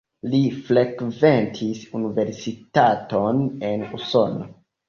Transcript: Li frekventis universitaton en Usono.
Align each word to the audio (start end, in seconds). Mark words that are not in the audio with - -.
Li 0.29 0.37
frekventis 0.69 1.83
universitaton 1.99 3.47
en 3.73 3.89
Usono. 4.01 4.53